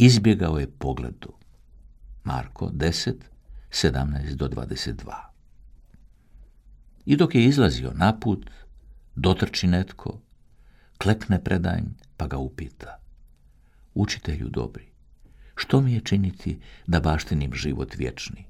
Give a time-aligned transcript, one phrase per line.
[0.00, 1.32] izbjegao je pogledu.
[2.24, 3.14] Marko 10,
[3.70, 4.94] 17 do 22.
[7.06, 8.50] I dok je izlazio naput,
[9.16, 10.20] dotrči netko,
[10.98, 11.84] klekne predanj,
[12.16, 12.98] pa ga upita.
[13.94, 14.88] Učitelju dobri,
[15.56, 18.44] što mi je činiti da baštinim život vječni?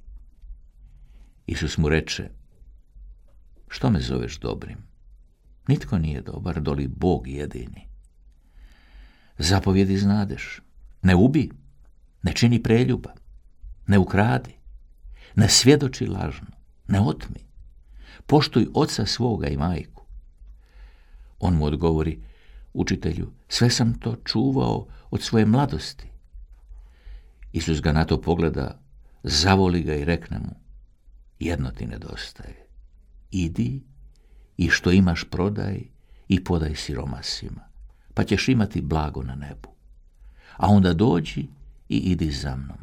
[1.47, 2.31] Isus mu reče,
[3.69, 4.79] što me zoveš dobrim?
[5.69, 7.89] Nitko nije dobar, doli Bog jedini.
[9.39, 10.61] Zapovjedi znadeš,
[11.03, 11.51] ne ubi,
[12.23, 13.15] ne čini preljuba,
[13.87, 14.55] ne ukradi,
[15.35, 16.47] ne svjedoči lažno,
[16.89, 17.41] ne otmi,
[18.27, 20.05] poštuj oca svoga i majku.
[21.39, 22.23] On mu odgovori,
[22.73, 26.11] učitelju, sve sam to čuvao od svoje mladosti.
[27.53, 28.81] Isus ga na to pogleda,
[29.23, 30.55] zavoli ga i rekne mu,
[31.39, 32.67] jedno ti nedostaje.
[33.31, 33.83] Idi
[34.57, 35.81] i što imaš prodaj
[36.29, 37.69] i podaj siromasima,
[38.15, 39.80] pa ćeš imati blago na nebu.
[40.61, 41.47] A onda dođi
[41.89, 42.79] i idi za mnom.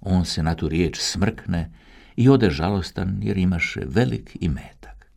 [0.00, 1.70] On se na tu riječ smrkne
[2.16, 5.10] i ode žalostan jer imaše velik i metak.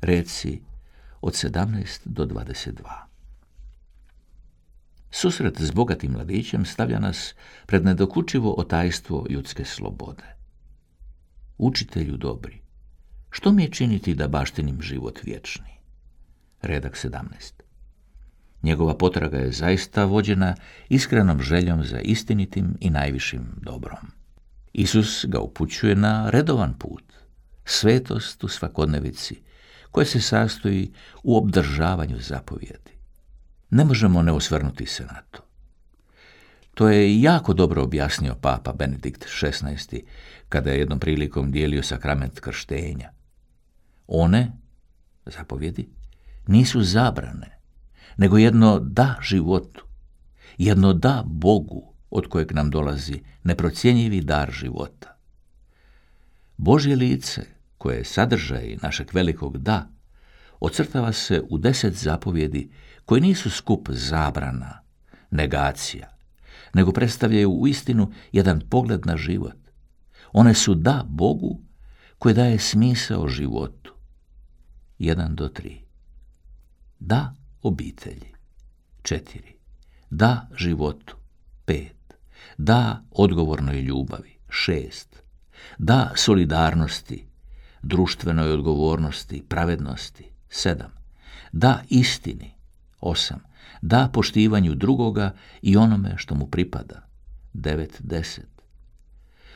[0.00, 0.60] Reci
[1.20, 2.72] od 17 do 22.
[5.10, 7.34] Susret s bogatim mladićem stavlja nas
[7.66, 10.36] pred nedokučivo otajstvo ljudske slobode.
[11.58, 12.60] Učitelju dobri,
[13.30, 15.78] što mi je činiti da baštinim život vječni?
[16.62, 17.63] Redak 17.
[18.64, 20.54] Njegova potraga je zaista vođena
[20.88, 24.06] iskrenom željom za istinitim i najvišim dobrom.
[24.72, 27.04] Isus ga upućuje na redovan put,
[27.64, 29.42] svetost u svakodnevici,
[29.90, 32.92] koje se sastoji u obdržavanju zapovjedi.
[33.70, 35.42] Ne možemo ne osvrnuti se na to.
[36.74, 40.02] To je jako dobro objasnio papa Benedikt XVI.
[40.48, 43.10] kada je jednom prilikom dijelio sakrament krštenja.
[44.06, 44.52] One,
[45.26, 45.88] zapovjedi,
[46.46, 47.54] nisu zabrane,
[48.16, 49.84] nego jedno da životu,
[50.58, 55.16] jedno da Bogu od kojeg nam dolazi neprocjenjivi dar života.
[56.56, 57.42] Božje lice,
[57.78, 59.88] koje je sadržaj našeg velikog da,
[60.60, 62.70] ocrtava se u deset zapovjedi
[63.04, 64.80] koji nisu skup zabrana,
[65.30, 66.16] negacija,
[66.74, 69.56] nego predstavljaju u istinu jedan pogled na život.
[70.32, 71.60] One su da Bogu
[72.18, 73.94] koji daje smisao životu.
[74.98, 75.76] 1 do 3.
[77.00, 78.34] Da obitelji.
[79.02, 79.20] 4.
[80.10, 81.16] Da životu.
[81.66, 81.88] 5.
[82.58, 84.38] Da odgovornoj ljubavi.
[84.48, 85.06] 6.
[85.78, 87.26] Da solidarnosti,
[87.82, 90.24] društvenoj odgovornosti, pravednosti.
[90.50, 90.84] 7.
[91.52, 92.54] Da istini.
[93.00, 93.34] 8.
[93.82, 97.06] Da poštivanju drugoga i onome što mu pripada.
[97.54, 97.88] 9.
[98.02, 98.40] 10.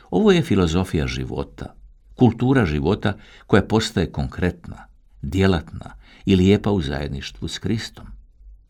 [0.09, 1.73] Ovo je filozofija života,
[2.15, 3.13] kultura života
[3.47, 4.87] koja postaje konkretna,
[5.21, 8.07] djelatna i lijepa u zajedništvu s Kristom,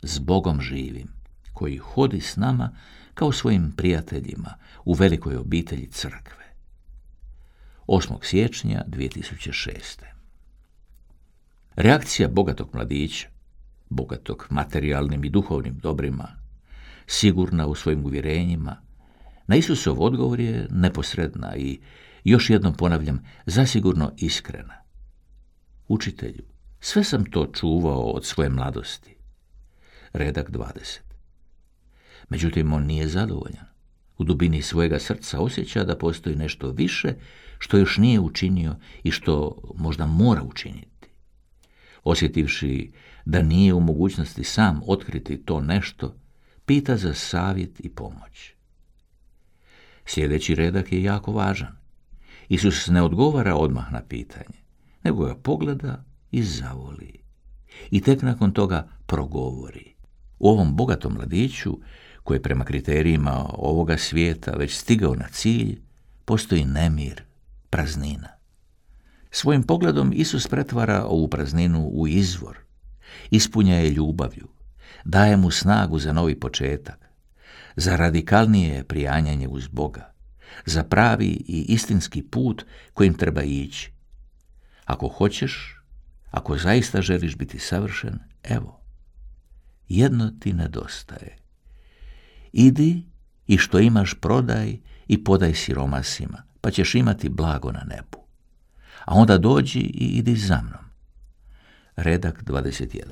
[0.04, 1.08] s Bogom živim,
[1.54, 2.76] koji hodi s nama
[3.14, 4.54] kao svojim prijateljima
[4.86, 6.46] u velikoj obitelji crkve.
[7.88, 8.18] 8.
[8.22, 9.70] siječnja 2006.
[11.76, 13.28] Reakcija bogatog mladića,
[13.90, 16.28] bogatog materijalnim i duhovnim dobrima,
[17.08, 18.82] sigurna u svojim uvjerenjima,
[19.48, 21.80] na Isusov odgovor je neposredna i,
[22.24, 24.74] još jednom ponavljam, zasigurno iskrena.
[25.90, 26.44] Učitelju,
[26.80, 29.16] sve sam to čuvao od svoje mladosti.
[30.14, 31.00] Redak 20.
[32.30, 33.66] Međutim, on nije zadovoljan.
[34.18, 37.14] U dubini svojega srca osjeća da postoji nešto više
[37.60, 41.10] što još nije učinio i što možda mora učiniti.
[42.04, 42.92] Osjetivši
[43.26, 46.16] da nije u mogućnosti sam otkriti to nešto,
[46.66, 48.54] pita za savjet i pomoć.
[50.06, 51.78] Sljedeći redak je jako važan.
[52.50, 54.60] Isus ne odgovara odmah na pitanje,
[55.04, 57.14] nego ga pogleda i zavoli.
[57.92, 59.96] I tek nakon toga progovori.
[60.40, 61.80] U ovom bogatom mladiću,
[62.24, 65.82] koji prema kriterijima ovoga svijeta već stigao na cilj,
[66.26, 67.24] postoji nemir,
[67.70, 68.28] praznina.
[69.32, 72.58] Svojim pogledom Isus pretvara ovu prazninu u izvor,
[73.32, 74.48] ispunja je ljubavlju,
[75.06, 77.10] daje mu snagu za novi početak,
[77.76, 80.14] za radikalnije prijanjanje uz Boga,
[80.66, 83.92] za pravi i istinski put kojim treba ići.
[84.90, 85.82] Ako hoćeš,
[86.32, 88.82] ako zaista želiš biti savršen, evo,
[89.88, 91.38] jedno ti nedostaje.
[92.52, 93.06] Idi
[93.48, 94.78] i što imaš prodaj
[95.08, 98.26] i podaj siromasima, pa ćeš imati blago na nebu.
[99.06, 100.86] A onda dođi i idi za mnom.
[101.96, 103.04] Redak 21.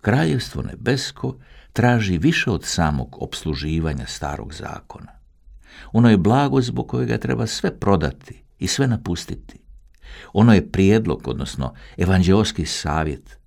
[0.00, 1.38] Kraljevstvo nebesko
[1.72, 5.12] traži više od samog obsluživanja starog zakona.
[5.92, 9.65] Ono je blago zbog kojega treba sve prodati i sve napustiti.
[10.32, 13.38] Ono je prijedlog, odnosno evanđeoski savjet,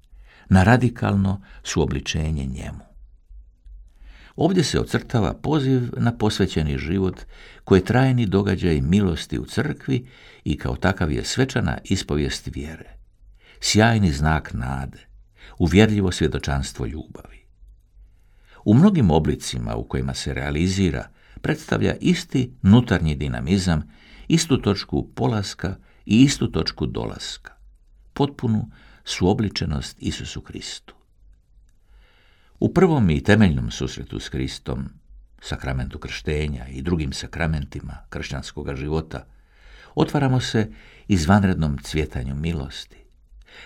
[0.50, 2.90] na radikalno suobličenje njemu.
[4.36, 7.22] Ovdje se ocrtava poziv na posvećeni život
[7.64, 10.08] koji je trajni događaj milosti u crkvi
[10.44, 12.98] i kao takav je svečana ispovijest vjere.
[13.60, 15.08] Sjajni znak nade,
[15.58, 17.46] uvjerljivo svjedočanstvo ljubavi.
[18.66, 21.08] U mnogim oblicima u kojima se realizira
[21.42, 23.84] predstavlja isti nutarnji dinamizam,
[24.28, 25.76] istu točku polaska
[26.10, 27.54] i istu točku dolaska,
[28.14, 28.72] potpunu
[29.04, 30.96] suobličenost Isusu Kristu.
[32.60, 34.90] U prvom i temeljnom susretu s Kristom,
[35.42, 39.26] sakramentu krštenja i drugim sakramentima kršćanskog života,
[39.96, 40.72] otvaramo se
[41.08, 42.98] izvanrednom cvjetanju milosti,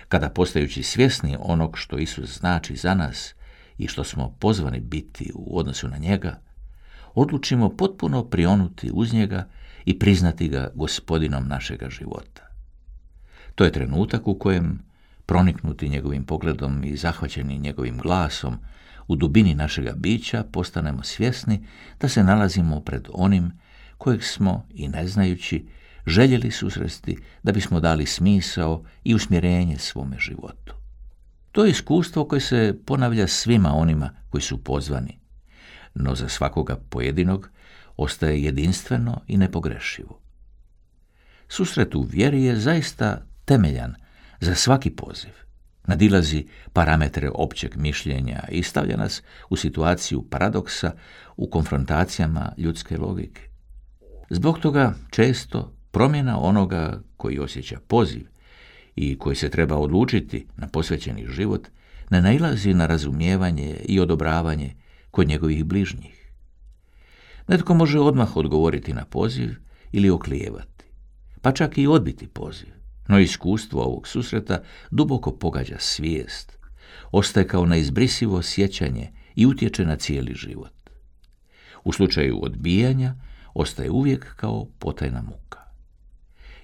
[0.08, 3.34] kada postajući svjesni onog što Isus znači za nas
[3.78, 6.40] i što smo pozvani biti u odnosu na njega,
[7.14, 9.48] odlučimo potpuno prionuti uz njega
[9.84, 12.42] i priznati ga gospodinom našega života.
[13.54, 14.78] To je trenutak u kojem,
[15.26, 18.58] proniknuti njegovim pogledom i zahvaćeni njegovim glasom,
[19.08, 21.66] u dubini našega bića postanemo svjesni
[22.00, 23.52] da se nalazimo pred onim
[23.98, 25.66] kojeg smo i ne znajući
[26.06, 30.74] željeli susresti da bismo dali smisao i usmjerenje svome životu.
[31.52, 35.18] To je iskustvo koje se ponavlja svima onima koji su pozvani,
[35.94, 37.50] no za svakoga pojedinog
[37.96, 40.20] ostaje jedinstveno i nepogrešivo.
[41.48, 43.94] Susret u vjeri je zaista temeljan
[44.40, 45.32] za svaki poziv.
[45.86, 50.92] Nadilazi parametre općeg mišljenja i stavlja nas u situaciju paradoksa
[51.36, 53.42] u konfrontacijama ljudske logike.
[54.30, 58.26] Zbog toga često promjena onoga koji osjeća poziv
[58.96, 61.68] i koji se treba odlučiti na posvećeni život
[62.10, 64.74] ne nailazi na razumijevanje i odobravanje
[65.10, 66.23] kod njegovih bližnjih.
[67.48, 69.50] Netko može odmah odgovoriti na poziv
[69.92, 70.84] ili oklijevati,
[71.42, 72.68] pa čak i odbiti poziv.
[73.08, 76.58] No iskustvo ovog susreta duboko pogađa svijest,
[77.12, 80.90] ostaje kao neizbrisivo sjećanje i utječe na cijeli život.
[81.84, 83.14] U slučaju odbijanja
[83.54, 85.58] ostaje uvijek kao potajna muka.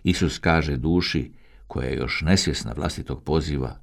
[0.02, 1.32] Isus kaže duši
[1.66, 3.80] koja je još nesvjesna vlastitog poziva,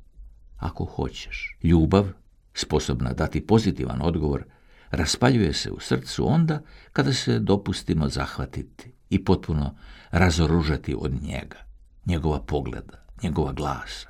[0.57, 1.57] ako hoćeš.
[1.63, 2.07] Ljubav,
[2.53, 4.43] sposobna dati pozitivan odgovor,
[4.91, 6.61] raspaljuje se u srcu onda
[6.93, 9.75] kada se dopustimo zahvatiti i potpuno
[10.11, 11.57] razoružati od njega,
[12.05, 14.09] njegova pogleda, njegova glasa.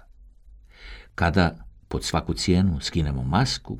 [1.15, 3.77] Kada pod svaku cijenu skinemo masku,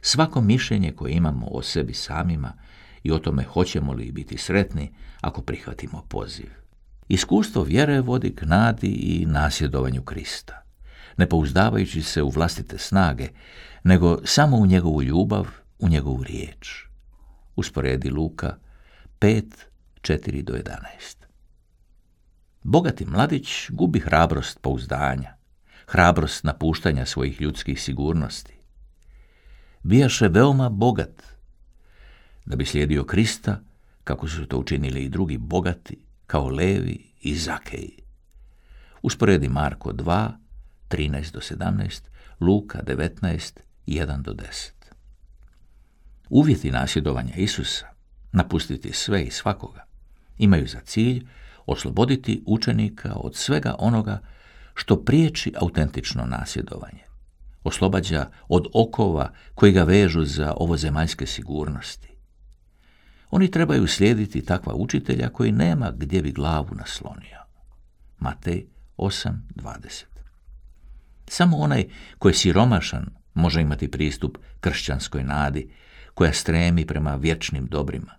[0.00, 2.52] svako mišljenje koje imamo o sebi samima
[3.02, 6.50] i o tome hoćemo li biti sretni ako prihvatimo poziv.
[7.08, 10.62] Iskustvo vjere vodi k nadi i nasjedovanju Krista,
[11.16, 13.28] ne pouzdavajući se u vlastite snage,
[13.84, 15.46] nego samo u njegovu ljubav,
[15.82, 16.84] u njegovu riječ.
[17.56, 18.56] Usporedi Luka
[19.20, 19.44] 5,
[20.00, 20.62] 4 do 11.
[22.62, 25.36] Bogati mladić gubi hrabrost pouzdanja,
[25.86, 28.54] hrabrost napuštanja svojih ljudskih sigurnosti.
[29.82, 31.22] Bijaše veoma bogat,
[32.44, 33.60] da bi slijedio Krista,
[34.04, 37.98] kako su to učinili i drugi bogati, kao Levi i Zakeji.
[39.02, 40.30] Usporedi Marko 2,
[40.88, 42.02] 13 do 17,
[42.40, 44.81] Luka 19, 1 do 10.
[46.34, 47.86] Uvjeti nasjedovanja Isusa,
[48.32, 49.84] napustiti sve i svakoga,
[50.38, 51.26] imaju za cilj
[51.66, 54.20] osloboditi učenika od svega onoga
[54.74, 57.02] što priječi autentično nasjedovanje.
[57.64, 62.08] Oslobađa od okova koji ga vežu za ovozemaljske sigurnosti.
[63.30, 67.38] Oni trebaju slijediti takva učitelja koji nema gdje bi glavu naslonio.
[68.18, 70.04] Matej 8.20
[71.28, 75.70] Samo onaj koji je siromašan može imati pristup kršćanskoj nadi,
[76.14, 78.12] koja stremi prema vječnim dobrima.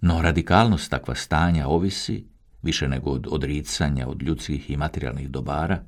[0.00, 2.26] No radikalnost takva stanja ovisi,
[2.62, 5.84] više nego od odricanja od ljudskih i materijalnih dobara,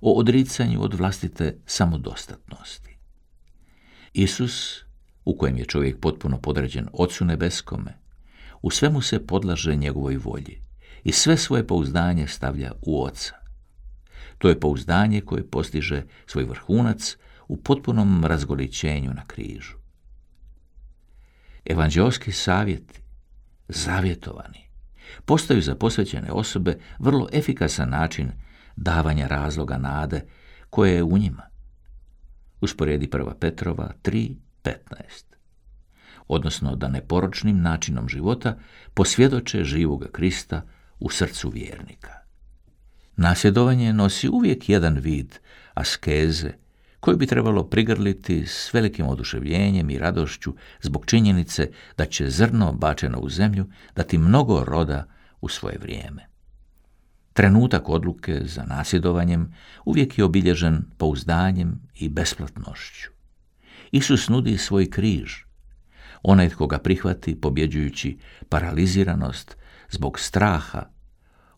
[0.00, 2.96] o odricanju od vlastite samodostatnosti.
[4.12, 4.84] Isus
[5.24, 7.98] u kojem je čovjek potpuno podređen Ocu nebeskome,
[8.62, 10.62] u svemu se podlaže njegovoj volji
[11.04, 13.34] i sve svoje pouzdanje stavlja u Oca.
[14.38, 17.16] To je pouzdanje koje postiže svoj vrhunac
[17.48, 19.83] u potpunom razgoličenju na križu.
[21.64, 23.00] Evanđelski savjeti,
[23.68, 24.68] zavjetovani,
[25.24, 28.32] postaju za posvećene osobe vrlo efikasan način
[28.76, 30.26] davanja razloga nade
[30.70, 31.42] koje je u njima.
[32.60, 35.34] Usporedi prva Petrova 3.15
[36.28, 38.58] odnosno da neporočnim načinom života
[38.94, 40.62] posvjedoče živoga Krista
[41.00, 42.12] u srcu vjernika.
[43.16, 45.38] Nasjedovanje nosi uvijek jedan vid
[45.74, 46.52] askeze
[47.04, 53.18] koji bi trebalo prigrliti s velikim oduševljenjem i radošću zbog činjenice da će zrno bačeno
[53.18, 55.06] u zemlju dati mnogo roda
[55.40, 56.28] u svoje vrijeme.
[57.32, 63.10] Trenutak odluke za nasjedovanjem uvijek je obilježen pouzdanjem i besplatnošću.
[63.92, 65.32] Isus nudi svoj križ,
[66.22, 68.18] Onaj tko ga prihvati, pobjeđujući
[68.48, 69.56] paraliziranost
[69.90, 70.82] zbog straha,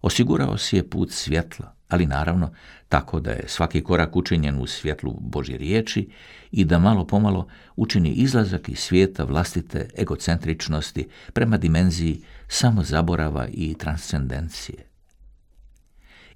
[0.03, 2.51] osigurao si je put svjetla, ali naravno
[2.89, 6.11] tako da je svaki korak učinjen u svjetlu Božje riječi
[6.51, 14.87] i da malo pomalo učini izlazak iz svijeta vlastite egocentričnosti prema dimenziji samozaborava i transcendencije.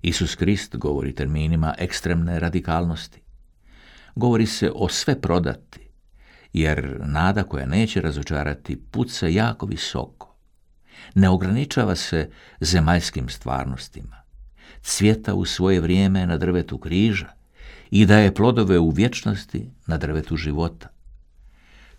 [0.02, 3.20] Isus Krist govori terminima ekstremne radikalnosti.
[4.14, 5.88] Govori se o sve prodati,
[6.52, 10.36] jer nada koja neće razočarati puca jako visoko.
[11.14, 12.30] Ne ograničava se
[12.60, 14.22] zemaljskim stvarnostima.
[14.82, 17.28] Cvjeta u svoje vrijeme na drvetu križa
[17.90, 20.88] i daje plodove u vječnosti na drvetu života.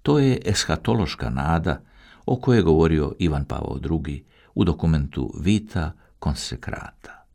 [0.02, 1.82] To je eshatološka nada
[2.26, 4.24] o kojoj je govorio Ivan Pavao II
[4.56, 7.26] u dokumentu Vita Konsekrata.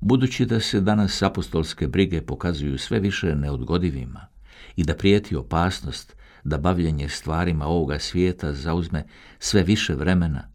[0.00, 4.26] Budući da se danas apostolske brige pokazuju sve više neodgodivima
[4.76, 9.04] i da prijeti opasnost da bavljenje stvarima ovoga svijeta zauzme
[9.38, 10.48] sve više vremena,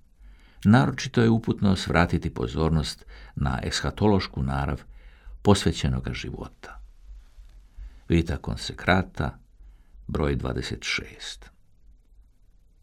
[0.65, 4.83] naročito je uputno svratiti pozornost na eshatološku narav
[5.41, 6.81] posvećenoga života.
[8.09, 9.39] Vita konsekrata,
[10.07, 11.45] broj 26.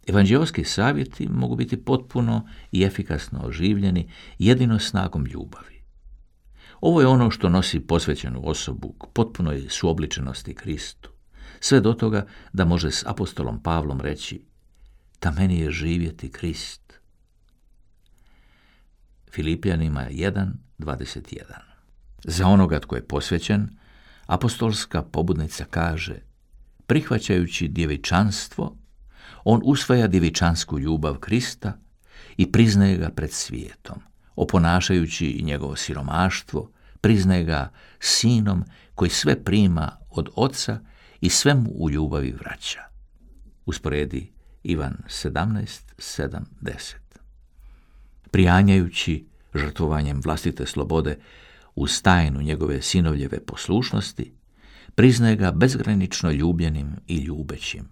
[0.06, 5.82] Evanđelski savjeti mogu biti potpuno i efikasno oživljeni jedino snagom ljubavi.
[6.80, 11.10] Ovo je ono što nosi posvećenu osobu k potpunoj suobličenosti Kristu.
[11.60, 14.44] Sve do toga da može s apostolom Pavlom reći
[15.20, 16.85] da meni je živjeti Krist.
[19.36, 21.42] Filipijanima 1.21
[22.24, 23.68] Za onoga tko je posvećen,
[24.26, 26.14] apostolska pobudnica kaže
[26.86, 28.76] prihvaćajući djevičanstvo,
[29.44, 31.72] on usvaja djevičansku ljubav Krista
[32.36, 34.00] i priznaje ga pred svijetom
[34.36, 38.64] oponašajući njegovo siromaštvo, priznaje ga sinom
[38.94, 40.80] koji sve prima od oca
[41.20, 42.80] i sve mu u ljubavi vraća.
[43.66, 45.66] Usporedi Ivan 17,
[45.98, 47.05] 7, 10.
[48.30, 51.18] Prijanjajući žrtvovanjem vlastite slobode
[51.74, 54.32] u stajnu njegove sinovljeve poslušnosti,
[54.94, 57.88] priznaje ga bezgranično ljubljenim i ljubećim.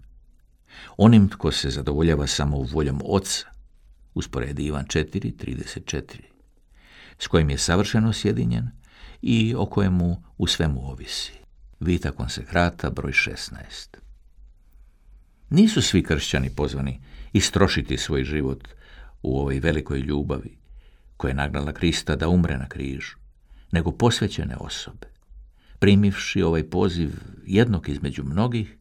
[0.97, 3.47] Onim tko se zadovoljava samo voljom oca,
[4.15, 6.35] usporedi Ivan 4, 34
[7.19, 8.71] s kojim je savršeno sjedinjen
[9.23, 11.33] i o kojemu u svemu ovisi.
[11.81, 13.53] Vita konsekrata broj 16.
[15.51, 17.01] Nisu svi kršćani pozvani
[17.33, 18.69] istrošiti svoj život
[19.25, 20.57] u ovoj velikoj ljubavi
[21.17, 23.17] koja je nagnala Krista da umre na križu,
[23.73, 25.07] nego posvećene osobe.
[25.79, 27.11] Primivši ovaj poziv
[27.47, 28.77] jednog između mnogih,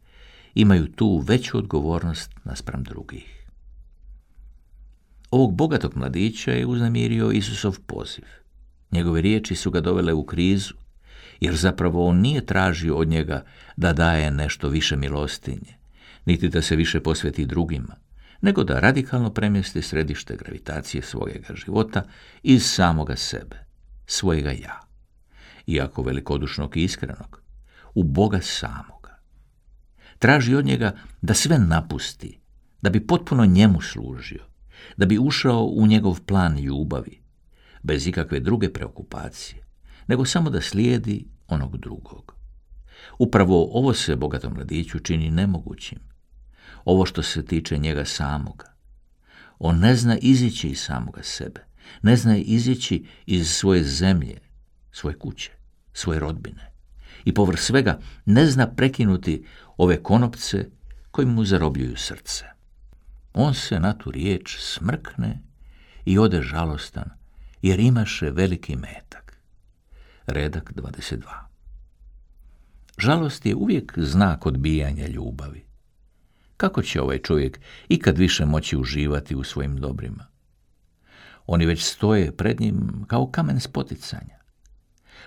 [0.56, 3.48] imaju tu veću odgovornost naspram drugih.
[5.32, 8.24] Ovog bogatog mladića je uznamirio Isusov poziv.
[8.92, 10.74] Njegove riječi su ga dovele u krizu,
[11.40, 13.44] jer zapravo on nije tražio od njega
[13.78, 15.78] da daje nešto više milostinje,
[16.26, 17.96] niti da se više posveti drugima,
[18.44, 22.04] nego da radikalno premjesti središte gravitacije svojega života
[22.44, 23.66] iz samoga sebe,
[24.06, 24.80] svojega ja,
[25.68, 27.42] iako velikodušnog i iskrenog,
[27.96, 29.20] u Boga samoga.
[30.20, 32.40] Traži od njega da sve napusti,
[32.82, 34.44] da bi potpuno njemu služio,
[34.98, 37.22] da bi ušao u njegov plan ljubavi,
[37.84, 39.64] bez ikakve druge preokupacije,
[40.08, 42.36] nego samo da slijedi onog drugog.
[43.20, 46.13] Upravo ovo se bogatom mladiću čini nemogućim.
[46.86, 48.74] Ovo što se tiče njega samoga.
[49.60, 51.66] On ne zna izići iz samoga sebe,
[52.02, 54.38] ne zna izići iz svoje zemlje,
[54.92, 55.52] svoje kuće,
[55.94, 56.72] svoje rodbine.
[57.26, 59.46] I povrh svega ne zna prekinuti
[59.78, 60.70] ove konopce
[61.12, 62.46] koji mu zarobljuju srce.
[63.34, 65.42] On se na tu riječ smrkne
[66.06, 67.10] i ode žalostan,
[67.62, 69.38] jer imaše veliki metak.
[70.26, 71.24] Redak 22
[72.98, 75.66] Žalost je uvijek znak odbijanja ljubavi.
[76.64, 80.26] Kako će ovaj čovjek ikad više moći uživati u svojim dobrima?
[81.46, 84.40] Oni već stoje pred njim kao kamen spoticanja.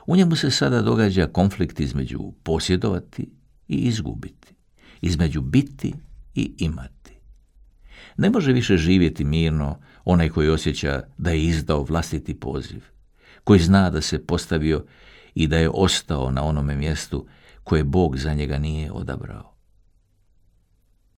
[0.07, 3.31] U njemu se sada događa konflikt između posjedovati
[3.69, 4.55] i izgubiti,
[5.01, 5.95] između biti
[6.35, 7.13] i imati.
[8.17, 12.85] Ne može više živjeti mirno onaj koji osjeća da je izdao vlastiti poziv,
[13.45, 14.85] koji zna da se postavio
[15.35, 17.27] i da je ostao na onome mjestu
[17.65, 19.56] koje Bog za njega nije odabrao.